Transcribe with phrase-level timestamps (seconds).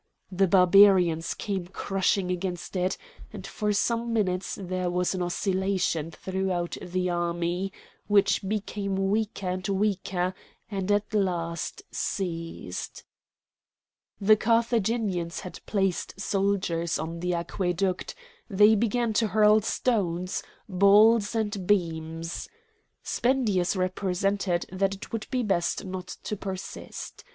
[0.31, 7.11] The Barbarians came crushing against it;—and for some minutes there was an oscillation throughout the
[7.11, 7.71] army,
[8.07, 10.33] which became weaker and weaker,
[10.71, 13.03] and at last ceased.
[14.19, 18.15] The Carthaginians had placed soldiers on the aqueduct,
[18.49, 22.49] they began to hurl stones, balls, and beams.
[23.03, 27.23] Spendius represented that it would be best not to persist.